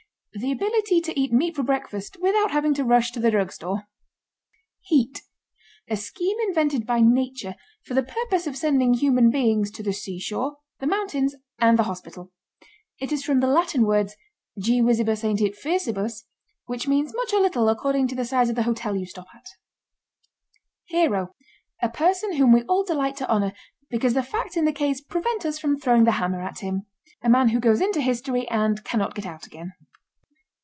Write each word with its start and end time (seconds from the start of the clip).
The 0.33 0.49
ability 0.53 1.01
to 1.01 1.19
eat 1.19 1.33
meat 1.33 1.57
for 1.57 1.61
breakfast 1.61 2.15
without 2.21 2.51
having 2.51 2.73
to 2.75 2.85
rush 2.85 3.11
to 3.11 3.19
the 3.19 3.31
drugstore. 3.31 3.85
HEAT. 4.83 5.23
A 5.89 5.97
scheme 5.97 6.37
invented 6.47 6.85
by 6.85 7.01
Nature 7.01 7.55
for 7.83 7.95
the 7.95 8.01
purpose 8.01 8.47
of 8.47 8.55
sending 8.55 8.93
human 8.93 9.29
beings 9.29 9.69
to 9.71 9.83
the 9.83 9.91
seashore, 9.91 10.55
the 10.79 10.87
mountains 10.87 11.35
and 11.59 11.77
the 11.77 11.83
hospital. 11.83 12.31
It 12.97 13.11
is 13.11 13.25
from 13.25 13.41
the 13.41 13.47
Latin 13.47 13.81
words 13.85 14.15
"Gee 14.57 14.81
Whizzibus 14.81 15.23
Aintit 15.25 15.53
Fierceibus?" 15.57 16.23
which 16.65 16.87
means 16.87 17.13
much 17.13 17.33
or 17.33 17.41
little, 17.41 17.67
according 17.67 18.07
to 18.07 18.15
the 18.15 18.23
size 18.25 18.49
of 18.49 18.55
the 18.55 18.63
hotel 18.63 18.95
you 18.95 19.05
stop 19.05 19.27
at. 19.35 19.45
HERO. 20.85 21.35
A 21.81 21.89
person 21.89 22.37
whom 22.37 22.53
we 22.53 22.63
all 22.63 22.85
delight 22.85 23.17
to 23.17 23.27
honor 23.27 23.51
because 23.89 24.13
the 24.13 24.23
facts 24.23 24.55
in 24.55 24.63
the 24.63 24.71
case 24.71 25.01
prevent 25.01 25.45
us 25.45 25.59
from 25.59 25.77
throwing 25.77 26.05
the 26.05 26.11
hammer 26.21 26.41
at 26.41 26.59
him. 26.59 26.85
A 27.21 27.27
man 27.29 27.49
who 27.49 27.59
goes 27.59 27.81
into 27.81 27.99
history 27.99 28.47
and 28.47 28.81
cannot 28.85 29.13
get 29.13 29.25
out 29.25 29.45
again. 29.45 29.73